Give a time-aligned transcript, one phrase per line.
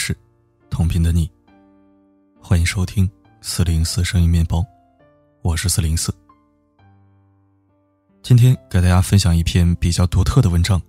[0.00, 0.16] 事，
[0.70, 1.30] 同频的你。
[2.40, 3.08] 欢迎收听
[3.42, 4.64] 四零四声音面包，
[5.42, 6.10] 我是四零四。
[8.22, 10.80] 今天给大家分享一篇比较独特的文章，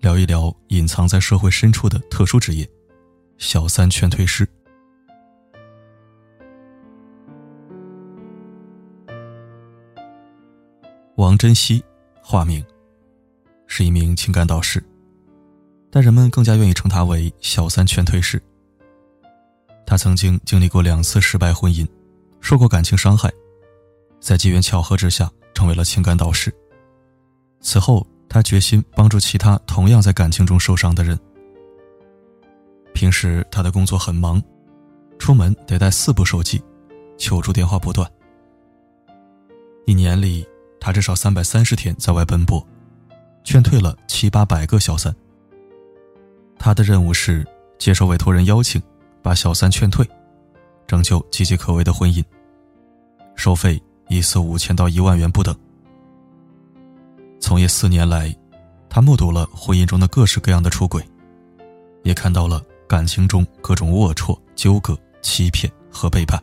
[0.00, 2.68] 聊一聊隐藏在社会深处的特殊职业——
[3.38, 4.48] 小三劝退师。
[11.14, 11.80] 王珍惜，
[12.20, 12.64] 化名，
[13.68, 14.84] 是一名情感导师。
[15.90, 18.42] 但人们更加愿意称他为“小三劝退师”。
[19.86, 21.86] 他曾经经历过两次失败婚姻，
[22.40, 23.32] 受过感情伤害，
[24.20, 26.54] 在机缘巧合之下成为了情感导师。
[27.60, 31.18] 此后，他决心帮助其他同样在感情中受伤的人。
[32.92, 34.42] 平时他的工作很忙，
[35.18, 36.62] 出门得带四部手机，
[37.16, 38.08] 求助电话不断。
[39.86, 40.46] 一年里，
[40.78, 42.62] 他至少三百三十天在外奔波，
[43.42, 45.14] 劝退了七八百个小三。
[46.58, 47.46] 他的任务是
[47.78, 48.82] 接受委托人邀请，
[49.22, 50.06] 把小三劝退，
[50.86, 52.22] 拯救岌岌可危的婚姻。
[53.36, 55.56] 收费一次五千到一万元不等。
[57.40, 58.34] 从业四年来，
[58.90, 61.02] 他目睹了婚姻中的各式各样的出轨，
[62.02, 66.42] 也看到了感情中各种龌龊、纠葛、欺骗和背叛。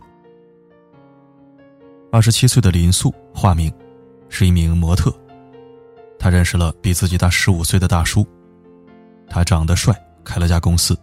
[2.11, 3.69] 二十七岁的林素，化名，
[4.29, 5.13] 是一名模特。
[6.17, 8.25] 他认识了比自己大十五岁的大叔，
[9.27, 9.93] 他长得帅。
[10.25, 10.97] 开了家公司，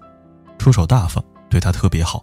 [0.58, 2.22] 出手大方，对他特别好。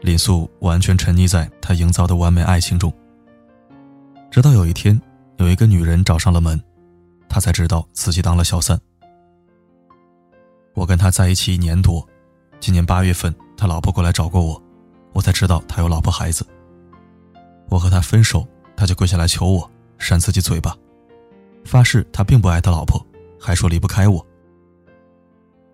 [0.00, 2.92] 林素完全沉溺在他营造的完美爱情中。
[4.30, 4.98] 直到有一天，
[5.36, 6.58] 有一个女人找上了门，
[7.28, 8.80] 他才知道自己当了小三。
[10.74, 12.06] 我跟他在一起一年多，
[12.58, 14.60] 今年八月份他老婆过来找过我，
[15.12, 16.46] 我才知道他有老婆孩子。
[17.68, 20.76] 我和他分手，他就跪下来求我扇自己嘴巴，
[21.64, 23.04] 发誓他并不爱他老婆，
[23.38, 24.26] 还说离不开我。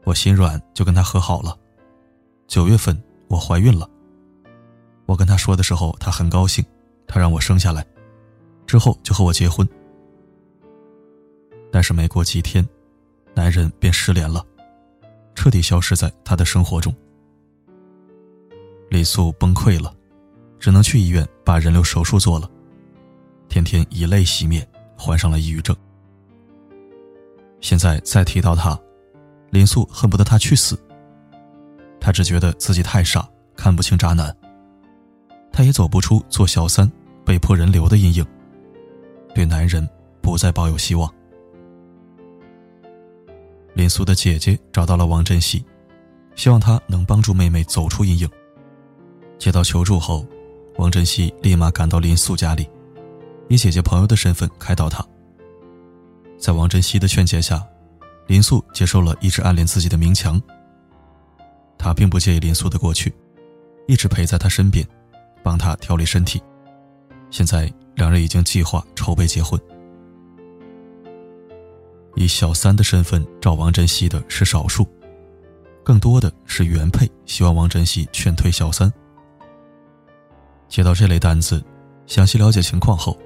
[0.09, 1.55] 我心软，就跟他和好了。
[2.47, 2.99] 九月份
[3.29, 3.87] 我怀孕了。
[5.05, 6.65] 我跟他说的时候，他很高兴，
[7.07, 7.87] 他让我生下来，
[8.67, 9.69] 之后就和我结婚。
[11.71, 12.67] 但是没过几天，
[13.35, 14.43] 男人便失联了，
[15.35, 16.95] 彻底消失在他的生活中。
[18.89, 19.95] 李素崩溃了，
[20.59, 22.51] 只能去医院把人流手术做了，
[23.47, 25.77] 天天以泪洗面，患上了抑郁症。
[27.61, 28.81] 现在再提到他。
[29.51, 30.79] 林素恨不得他去死。
[32.01, 34.35] 他只觉得自己太傻，看不清渣男。
[35.53, 36.91] 他也走不出做小三、
[37.25, 38.25] 被迫人流的阴影，
[39.35, 39.87] 对男人
[40.21, 41.13] 不再抱有希望。
[43.75, 45.65] 林素的姐姐找到了王珍惜，
[46.37, 48.29] 希望他能帮助妹妹走出阴影。
[49.39, 50.27] 接到求助后，
[50.77, 52.69] 王珍惜立马赶到林素家里，
[53.49, 55.05] 以姐姐朋友的身份开导她。
[56.39, 57.67] 在王珍惜的劝解下。
[58.29, 60.41] 林素接受了一直暗恋自己的明强。
[61.77, 63.13] 他并不介意林素的过去，
[63.87, 64.87] 一直陪在他身边，
[65.43, 66.41] 帮他调理身体。
[67.31, 69.59] 现在两人已经计划筹备结婚。
[72.17, 74.87] 以小三的身份找王珍惜的是少数，
[75.83, 78.93] 更多的是原配希望王珍惜劝退小三。
[80.69, 81.65] 接到这类单子，
[82.07, 83.17] 详细了解情况后，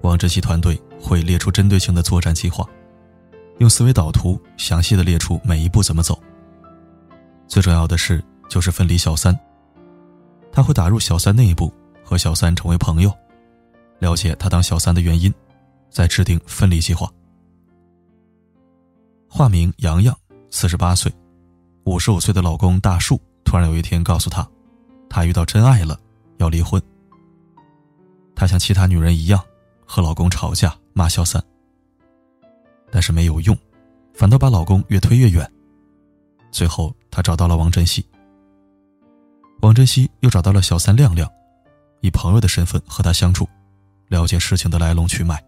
[0.00, 2.66] 王珍惜团队会列出针对性的作战计划。
[3.58, 6.18] 用思维导图详细的列出每一步怎么走。
[7.46, 9.38] 最重要的是，就是分离小三。
[10.52, 11.72] 他会打入小三内部，
[12.04, 13.12] 和小三成为朋友，
[13.98, 15.32] 了解他当小三的原因，
[15.90, 17.10] 再制定分离计划。
[19.28, 20.16] 化名洋洋，
[20.50, 21.12] 四十八岁，
[21.84, 24.48] 五十五岁的老公大树突然有一天告诉他，
[25.08, 25.98] 他遇到真爱了，
[26.38, 26.80] 要离婚。
[28.34, 29.42] 她像其他女人一样，
[29.84, 31.42] 和老公吵架，骂小三。
[32.90, 33.56] 但是没有用，
[34.14, 35.50] 反倒把老公越推越远。
[36.50, 38.04] 最后，她找到了王珍惜。
[39.60, 41.28] 王珍惜又找到了小三亮亮，
[42.00, 43.48] 以朋友的身份和他相处，
[44.06, 45.42] 了解事情的来龙去脉。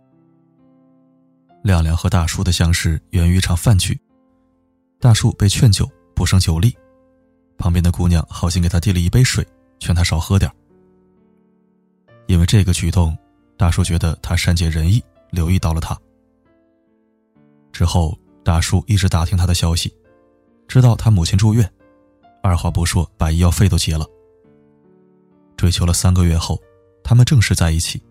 [1.63, 3.99] 亮亮和大叔的相识源于一场饭局，
[4.99, 6.77] 大叔被劝酒不胜酒力，
[7.57, 9.47] 旁边的姑娘好心给他递了一杯水，
[9.79, 10.51] 劝他少喝点
[12.27, 13.17] 因为这个举动，
[13.57, 15.97] 大叔觉得他善解人意，留意到了他。
[17.73, 19.95] 之后，大叔一直打听他的消息，
[20.69, 21.71] 知道他母亲住院，
[22.43, 24.07] 二话不说把医药费都结了。
[25.57, 26.59] 追求了三个月后，
[27.05, 28.03] 他们正式在一起。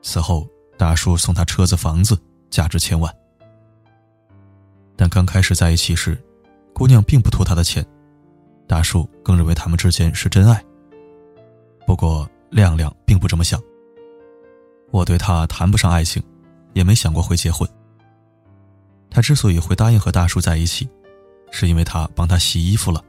[0.00, 2.18] 此后，大叔送他车子、房子，
[2.50, 3.12] 价值千万。
[4.96, 6.20] 但刚开始在一起时，
[6.72, 7.84] 姑娘并不图他的钱，
[8.66, 10.64] 大叔更认为他们之间是真爱。
[11.86, 13.60] 不过，亮亮并不这么想。
[14.90, 16.22] 我对他谈不上爱情，
[16.74, 17.68] 也没想过会结婚。
[19.14, 20.88] 他之所以会答应和大叔在一起，
[21.50, 23.04] 是因为他帮他洗衣服了。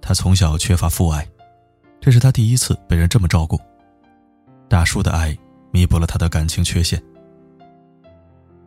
[0.00, 1.28] 他从小缺乏父爱，
[2.00, 3.60] 这是他第一次被人这么照顾。
[4.68, 5.36] 大叔的爱
[5.72, 7.02] 弥补了他的感情缺陷。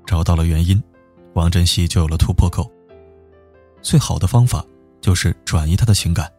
[0.06, 0.83] 找到了原因，
[1.33, 2.69] 王珍惜就有了突破口。
[3.81, 4.65] 最好的方法
[5.00, 6.30] 就是转移他的情感，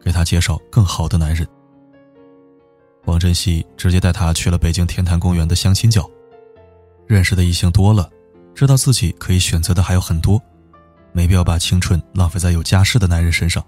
[0.00, 1.44] 给他介绍更好的男人。
[3.06, 6.08] 王珍惜直接带他去了北京天坛公园的相亲角，
[7.04, 8.08] 认识的异性多了，
[8.54, 10.40] 知道自己可以选择的还有很多，
[11.12, 13.64] 没必要把青春浪费在有家室的男人身上。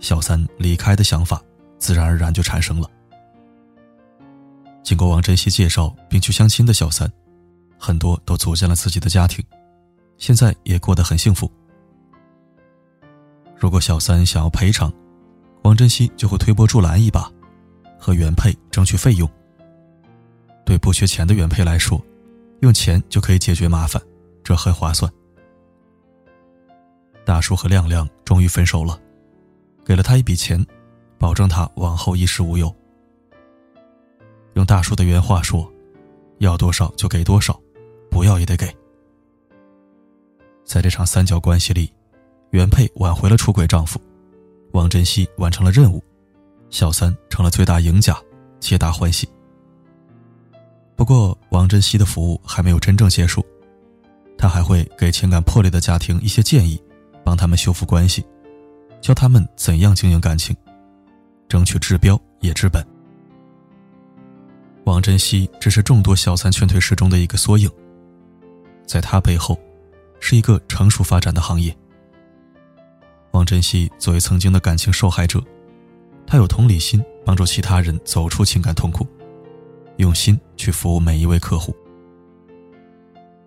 [0.00, 1.40] 小三离开的想法
[1.78, 2.90] 自然而然就产生了。
[4.82, 7.10] 经过王珍惜介绍并去相亲的小三，
[7.78, 9.42] 很多都组建了自己的家庭，
[10.18, 11.50] 现在也过得很幸福。
[13.56, 14.92] 如果小三想要赔偿，
[15.62, 17.30] 王珍惜就会推波助澜一把，
[17.98, 19.30] 和原配争取费用。
[20.66, 21.98] 对不缺钱的原配来说，
[22.60, 24.02] 用钱就可以解决麻烦，
[24.42, 25.10] 这很划算。
[27.24, 29.00] 大叔和亮亮终于分手了。
[29.84, 30.64] 给了他一笔钱，
[31.18, 32.74] 保证他往后衣食无忧。
[34.54, 35.70] 用大叔的原话说
[36.40, 37.60] ：“要多少就给多少，
[38.10, 38.74] 不要也得给。”
[40.64, 41.92] 在这场三角关系里，
[42.50, 44.00] 原配挽回了出轨丈夫，
[44.72, 46.02] 王珍惜完成了任务，
[46.70, 48.16] 小三成了最大赢家，
[48.60, 49.28] 皆大欢喜。
[50.96, 53.44] 不过，王珍惜的服务还没有真正结束，
[54.38, 56.80] 他还会给情感破裂的家庭一些建议，
[57.24, 58.24] 帮他们修复关系。
[59.00, 60.56] 教他们怎样经营感情，
[61.48, 62.82] 争取治标也治本。
[64.84, 67.68] 王珍惜只是众多小三劝退师中的一个缩影，
[68.86, 69.58] 在他背后，
[70.20, 71.76] 是一个成熟发展的行业。
[73.32, 75.42] 王珍惜作为曾经的感情受害者，
[76.26, 79.06] 他有同理心，帮助其他人走出情感痛苦，
[79.96, 81.74] 用心去服务每一位客户。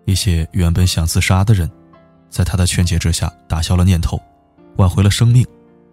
[0.04, 1.70] 一些原本想自杀的人，
[2.30, 4.20] 在他的劝解之下，打消了念头。
[4.76, 5.44] 挽回了生命，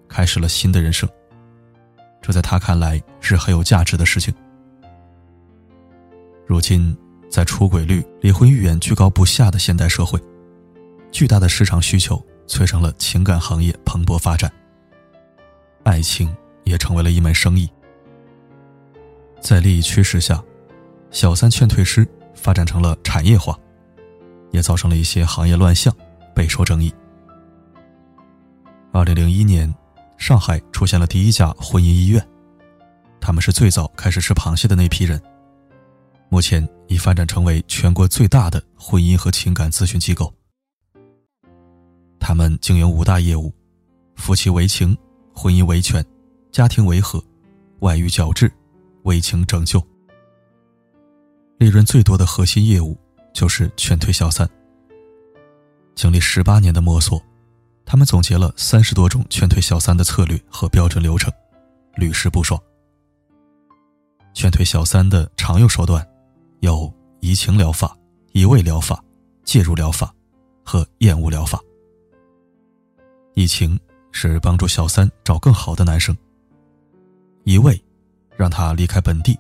[0.08, 1.10] 开始了新的人生。
[2.22, 4.34] 这在他看来是很有价值的事情。
[6.46, 6.96] 如今，
[7.30, 10.20] 在出轨率、离婚率居高不下的现代社会，
[11.12, 14.52] 巨大的市场需求催生了情感行业蓬勃发展，
[15.84, 16.32] 爱情
[16.64, 17.68] 也成为了一门生意。
[19.46, 20.44] 在利益驱使下，
[21.12, 23.56] 小三劝退师发展成了产业化，
[24.50, 25.96] 也造成了一些行业乱象，
[26.34, 26.92] 备受争议。
[28.92, 29.72] 二零零一年，
[30.18, 32.28] 上海出现了第一家婚姻医院，
[33.22, 35.22] 他们是最早开始吃螃蟹的那批人。
[36.28, 40.34] 目前已发展成为全国最大的婚姻和情感咨询机构。
[42.20, 43.54] 他们经营五大业务：
[44.16, 44.98] 夫妻维情、
[45.36, 46.04] 婚姻维权、
[46.52, 47.24] 家庭维和、
[47.82, 48.52] 外遇矫治、
[49.06, 49.82] 为情拯救。
[51.58, 52.96] 利润最多的核心业务
[53.34, 54.48] 就是劝退小三。
[55.96, 57.20] 经历十八年的摸索。
[57.88, 61.32] 他们总结了三十多种劝退小三的策略和标准流程，
[61.96, 62.60] 屡试不爽。
[64.34, 66.04] 劝退小三的常用手段
[66.62, 67.96] 有移情疗法、
[68.34, 69.02] 移位疗法、
[69.44, 70.12] 介入疗法
[70.64, 71.62] 和厌恶疗法。
[73.36, 73.80] 移情
[74.12, 76.18] 是帮助小三找更好的男生。
[77.44, 77.80] 移位，
[78.36, 79.38] 让他离开本地，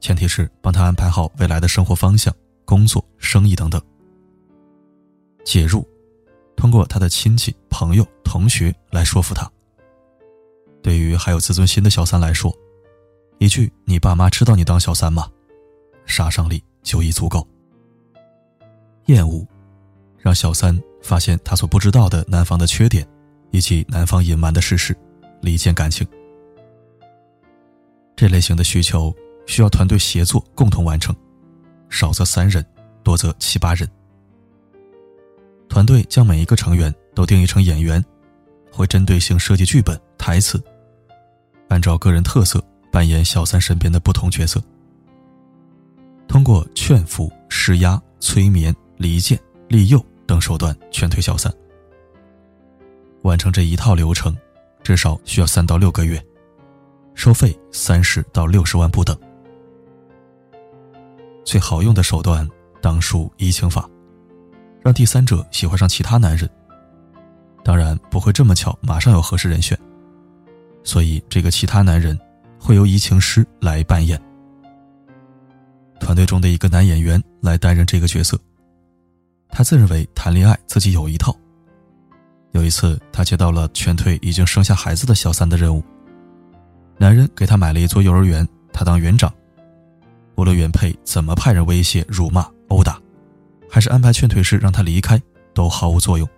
[0.00, 3.80] 前提是帮他安排好未来的生活方向、工作、生意等等。
[5.44, 5.86] 介入。
[6.56, 9.50] 通过他的亲戚、朋友、同学来说服他。
[10.80, 12.56] 对于还有自尊心的小三来说，
[13.38, 15.28] 一句“你爸妈知道你当小三吗”，
[16.06, 17.46] 杀伤力就已足够。
[19.06, 19.46] 厌恶，
[20.16, 23.06] 让小三发现他所不知道的男方的缺点，
[23.50, 24.96] 以及男方隐瞒的事实，
[25.42, 26.06] 离间感情。
[28.16, 29.14] 这类型的需求
[29.46, 31.14] 需要团队协作共同完成，
[31.90, 32.64] 少则三人，
[33.02, 33.88] 多则七八人。
[35.68, 38.04] 团队将每一个成员都定义成演员，
[38.70, 40.62] 会针对性设计剧本、台词，
[41.68, 44.62] 按照个人特色扮演小三身边的不同角色。
[46.28, 51.52] 通过劝服、施压、催眠、离间、利诱等手段劝退小三。
[53.22, 54.36] 完成这一套流程，
[54.82, 56.24] 至少需要三到六个月，
[57.14, 59.16] 收费三十到六十万不等。
[61.44, 62.48] 最好用的手段
[62.80, 63.88] 当属移情法。
[64.82, 66.48] 让第三者喜欢上其他男人，
[67.64, 69.78] 当然不会这么巧，马上有合适人选。
[70.82, 72.18] 所以这个其他男人
[72.58, 74.20] 会由移情师来扮演。
[76.00, 78.38] 团队中的一个男演员来担任这个角色。
[79.48, 81.34] 他自认为谈恋爱自己有一套。
[82.52, 85.82] 有一次，他接到了劝退已经生下孩子的小三的任务。
[86.96, 89.32] 男人给他买了一座幼儿园，他当园长。
[90.36, 93.00] 无论原配怎么派人威胁、辱骂、殴打。
[93.70, 95.20] 还是安排劝退师让他离开，
[95.52, 96.28] 都毫无作用。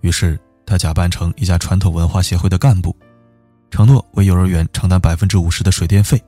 [0.00, 2.96] 于是他假扮成一家传统文化协会的干部，
[3.70, 6.18] 承诺为幼儿园承担百分之五十的水电费，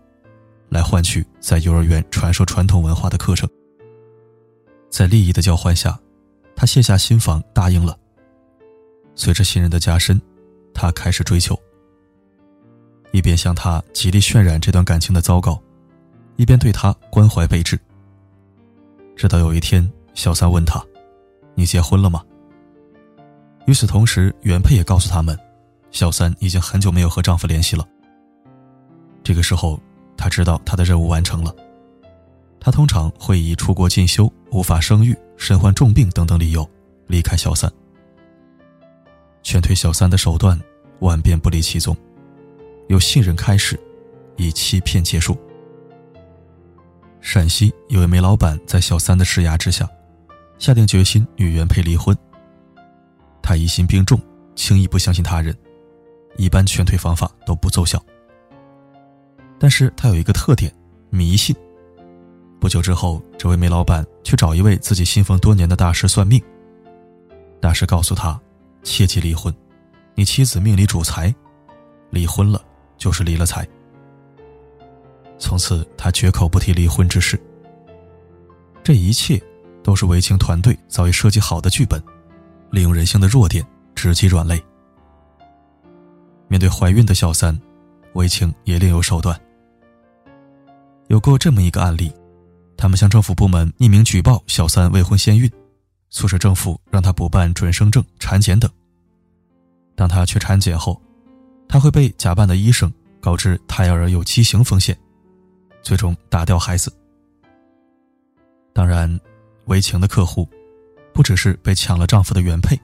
[0.69, 3.49] 来换取在幼儿园传授传统文化的课程。
[4.91, 5.99] 在利益的交换下，
[6.55, 7.97] 他卸下心防，答应了。
[9.15, 10.21] 随着信任的加深，
[10.75, 11.59] 他开始追求，
[13.13, 15.61] 一边向他极力渲染这段感情的糟糕，
[16.37, 17.79] 一边对他关怀备至。
[19.17, 20.83] 直到有一天，小三问他
[21.55, 22.25] ：“你结婚了吗？”
[23.67, 25.39] 与此同时，原配也告诉他们，
[25.91, 27.87] 小三已经很久没有和丈夫联系了。
[29.23, 29.79] 这个时候，
[30.17, 31.55] 她知道她的任务完成了。
[32.59, 36.69] 她通常会以出国进修、无法生育、身患重病等等理由
[37.07, 37.71] 离开小三。
[39.43, 40.59] 劝退小三的手段
[41.01, 41.97] 万变不离其宗，
[42.91, 43.79] 由信任开始，
[44.37, 45.39] 以欺骗结束。
[47.21, 49.89] 陕西有位煤老板在小三的施压之下，
[50.59, 52.17] 下定决心与原配离婚。
[53.41, 54.21] 他疑心病重，
[54.57, 55.57] 轻易不相信他人，
[56.37, 58.03] 一般劝退方法都不奏效。
[59.57, 60.75] 但是他有一个特点，
[61.11, 61.55] 迷信。
[62.59, 66.43] 不久之后，这位煤老板去找一位自己信奉多年的大师算命。
[67.61, 68.41] 大师告诉他，
[68.83, 69.55] 切忌离婚，
[70.17, 71.33] 你妻子命里主财，
[72.11, 72.61] 离婚了
[73.01, 73.67] 就是离了财。
[75.37, 77.37] 从此，他绝口不提离婚之事。
[78.85, 79.43] 这一切，
[79.83, 82.01] 都是韦青团队早已设计好的剧本，
[82.71, 83.67] 利用人性的弱点
[83.97, 84.63] 直击软肋。
[86.47, 87.61] 面对怀孕的小三，
[88.13, 89.37] 韦青也另有手段。
[91.09, 92.13] 有过这么一个案例。
[92.77, 95.51] 他们向政府部门匿名举报小三未婚先孕，
[96.09, 98.71] 促使政府让他补办准生证、产检等。
[99.95, 100.99] 当他去产检后，
[101.71, 104.99] 他会被假扮的医生告知胎儿有畸形风险，
[105.83, 106.93] 最终打掉孩子。
[108.73, 109.21] 当然，
[109.67, 110.49] 为情的客户
[111.15, 112.77] 不只是被抢了丈夫的原配，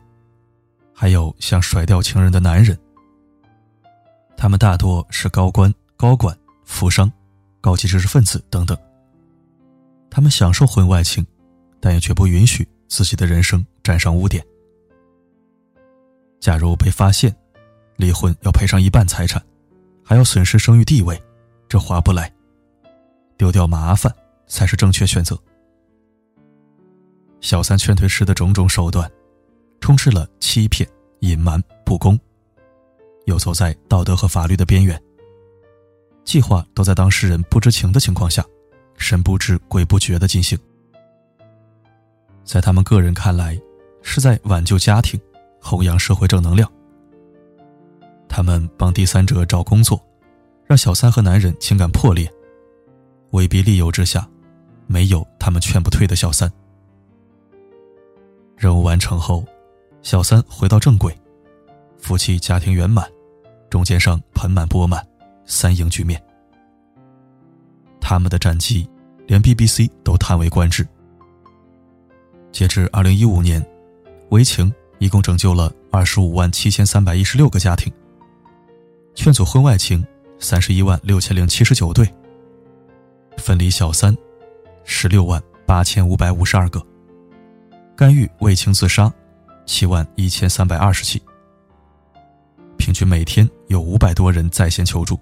[0.94, 2.78] 还有像甩掉情人的男人。
[4.36, 7.10] 他们大多是高官、高管、富商、
[7.60, 8.78] 高级知识分子等等。
[10.08, 11.26] 他们享受婚外情，
[11.80, 14.46] 但也绝不允许自己的人生沾上污点。
[16.38, 17.34] 假如被发现，
[17.96, 19.42] 离婚要赔上一半财产，
[20.04, 21.20] 还要损失声誉地位，
[21.68, 22.32] 这划不来。
[23.36, 24.14] 丢掉麻烦
[24.46, 25.38] 才是正确选择。
[27.40, 29.10] 小三劝退师的种种手段，
[29.80, 30.88] 充斥了欺骗、
[31.20, 32.18] 隐瞒、不公，
[33.26, 35.00] 游走在道德和法律的边缘。
[36.24, 38.44] 计划都在当事人不知情的情况下。
[38.98, 40.58] 神不知鬼不觉的进行，
[42.44, 43.60] 在他们个人看来，
[44.02, 45.20] 是在挽救家庭，
[45.60, 46.72] 弘扬社会正能量。
[48.36, 49.98] 他们帮第三者找工作，
[50.66, 52.30] 让小三和男人情感破裂，
[53.30, 54.28] 威逼利诱之下，
[54.86, 56.52] 没有他们劝不退的小三。
[58.54, 59.42] 任务完成后，
[60.02, 61.18] 小三回到正轨，
[61.96, 63.10] 夫妻家庭圆满，
[63.70, 65.02] 中间商盆满钵满，
[65.46, 66.22] 三赢局面。
[68.02, 68.86] 他们的战绩，
[69.26, 70.86] 连 BBC 都叹为观止。
[72.52, 73.66] 截至二零一五年，
[74.28, 77.90] 维情一共拯救了二十五万七千三百一十六个家庭，
[79.16, 80.06] 劝阻婚外情
[80.38, 82.08] 三十一万六千零七十九对，
[83.38, 84.16] 分离小三
[84.84, 86.80] 十六万八千五百五十二个，
[87.96, 89.12] 干预为情自杀
[89.64, 91.20] 七万一千三百二十起，
[92.76, 95.18] 平均每天有五百多人在线求助，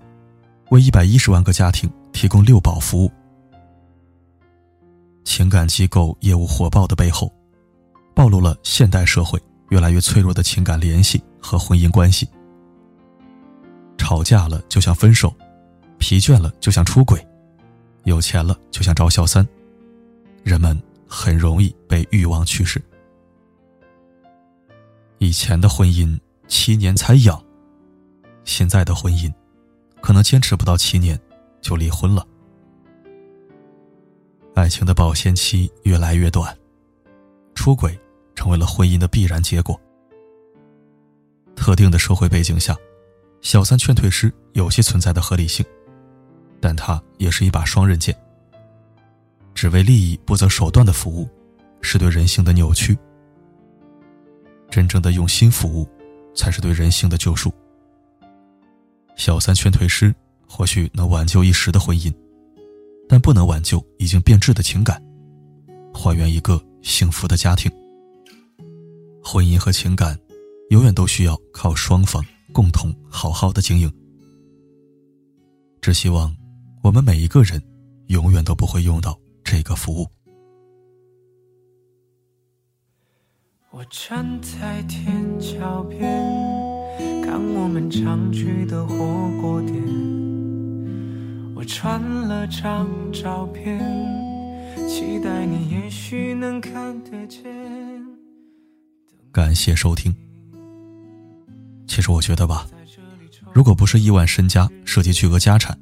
[0.68, 1.90] 为一百一十万个家庭。
[2.14, 3.10] 提供六保服务，
[5.24, 7.30] 情感机构业务火爆的背后，
[8.14, 9.38] 暴露了现代社会
[9.70, 12.26] 越来越脆弱的情感联系和婚姻关系。
[14.04, 15.34] 吵架了就想分手，
[15.96, 17.26] 疲倦了就想出轨，
[18.02, 19.48] 有钱了就想找小三，
[20.42, 22.78] 人们很容易被欲望驱使。
[25.16, 27.42] 以前的婚姻七年才养，
[28.44, 29.32] 现在的婚姻
[30.02, 31.18] 可能坚持不到七年。
[31.62, 32.26] 就离婚了，
[34.54, 36.54] 爱情的保鲜期越来越短，
[37.54, 37.98] 出轨
[38.34, 39.80] 成为了婚姻的必然结果。
[41.56, 42.76] 特定的社会背景下，
[43.44, 45.64] 小三劝退师有些存在的合理性，
[46.60, 48.12] 但它也是一把双刃剑。
[49.54, 51.28] 只为利益不择手段的服务，
[51.82, 52.96] 是对人性的扭曲。
[54.70, 55.86] 真正的用心服务，
[56.34, 57.52] 才是对人性的救赎。
[59.14, 60.12] 小三劝退师。
[60.46, 62.14] 或许能挽救一时的婚姻，
[63.08, 65.02] 但不能挽救已经变质的情感，
[65.92, 67.68] 还原一个幸福的家庭。
[69.20, 70.16] 婚姻和情感，
[70.68, 72.24] 永远都需要靠双方
[72.54, 73.92] 共同好好的经营。
[75.82, 76.34] 只希望
[76.82, 77.60] 我们每一个人，
[78.06, 80.06] 永远都不会用到这个服务。
[83.70, 86.00] 我站在天桥边，
[87.22, 88.96] 看我们常去的火
[89.40, 89.74] 锅店。
[91.56, 93.78] 我传了张照片，
[94.88, 97.42] 期待你也许能看得见。
[99.32, 100.14] 感谢收听。
[101.94, 102.66] 其实我觉得吧，
[103.52, 105.78] 如果不是亿万身家涉及巨额家产，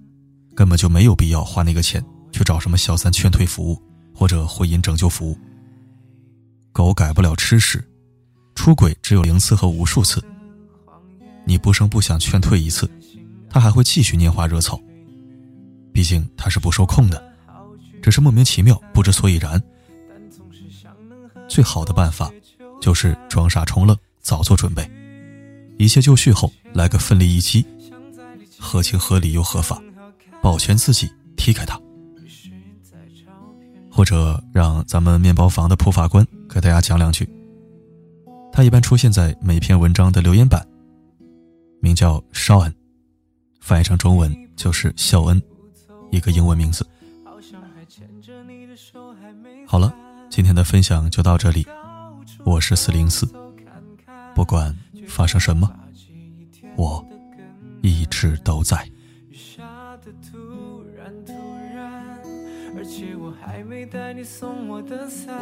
[0.55, 3.83] 根本就没有必要花那个钱去找什么小三劝退服务
[4.15, 5.39] 或者婚姻拯救服务。
[6.71, 7.83] 狗改不了吃屎，
[8.55, 10.23] 出轨只有零次和无数次。
[11.47, 12.87] 你不声不响劝退一次，
[13.49, 14.79] 他还会继续拈花惹草。
[15.95, 17.25] 毕竟他是不受控的，
[18.03, 19.59] 只是莫名其妙不知所以然。
[21.49, 22.31] 最好的办法
[22.83, 24.87] 就是装傻充愣，早做准备，
[25.79, 27.65] 一切就绪后来个奋力一击，
[28.59, 29.83] 合情合理又合法，
[30.41, 31.81] 保全自己，踢开他。
[33.91, 37.29] 或者让咱们面包房的普法官给大家讲两句。
[38.51, 40.67] 他一般出现在每篇文章的留言板，
[41.81, 42.75] 名叫绍恩，
[43.61, 45.43] 翻译成中文就是孝恩，
[46.11, 46.87] 一个英文名字。
[49.67, 49.95] 好了，
[50.31, 51.67] 今天的分享就到这里，
[52.45, 53.27] 我是四零四，
[54.35, 54.75] 不管
[55.07, 55.71] 发生什么，
[56.77, 57.07] 我
[57.83, 58.89] 一直都在。
[62.75, 65.39] 而且我还没带你送我的伞，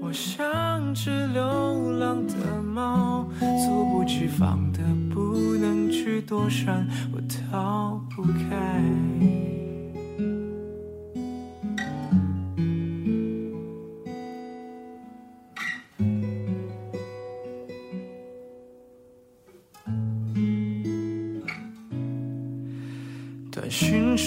[0.00, 4.80] 我像只流浪的猫，猝不及防的
[5.14, 9.61] 不能去躲闪，我逃不开。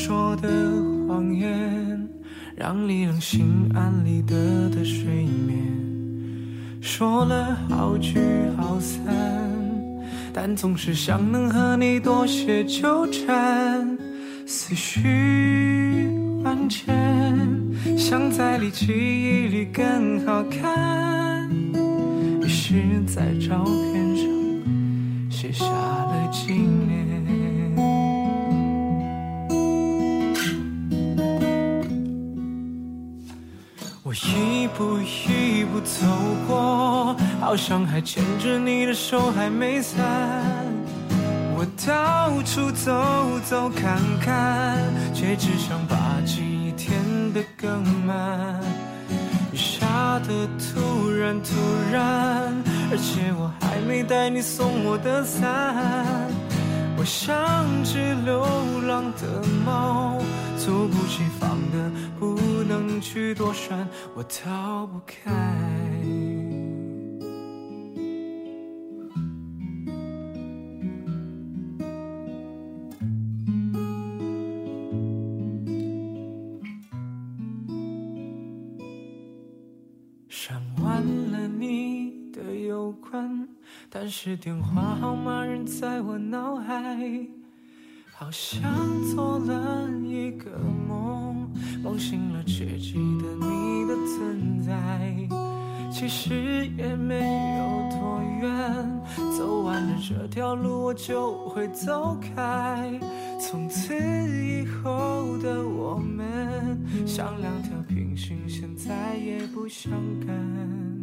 [0.06, 0.48] 说的
[1.08, 2.08] 谎言，
[2.56, 4.36] 让你能心安理得
[4.70, 5.58] 的睡眠。
[6.80, 8.20] 说了好聚
[8.56, 9.04] 好散，
[10.32, 13.98] 但总是想能和你多些纠缠。
[14.46, 16.08] 思绪
[16.44, 16.96] 万千，
[17.98, 21.50] 想在你记忆里更好看。
[22.44, 22.76] 于是，
[23.08, 24.28] 在照片上
[25.32, 25.66] 写下
[37.56, 39.98] 好像还牵着你的手还没散。
[41.56, 44.78] 我到处走走看看，
[45.14, 47.00] 却只想把记忆填
[47.32, 48.60] 得更满。
[49.54, 49.88] 雨下
[50.28, 51.56] 的突然突
[51.94, 52.54] 然，
[52.92, 55.48] 而且我还没带你送我的伞。
[56.98, 58.46] 我像只流
[58.86, 60.22] 浪的猫，
[60.58, 61.90] 猝不及防的
[62.20, 62.38] 不
[62.68, 65.55] 能去躲闪，我逃不开。
[84.06, 86.96] 但是电话号码仍在我脑海，
[88.14, 88.62] 好像
[89.16, 91.52] 做了一个梦，
[91.84, 95.28] 梦醒了却记得你的存在。
[95.92, 99.02] 其实也没有多远，
[99.36, 102.88] 走完了这条路我就会走开。
[103.42, 109.92] 从此以后的我们，像两条平行线，再也不相
[110.28, 110.95] 干。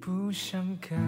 [0.00, 0.98] 不相干，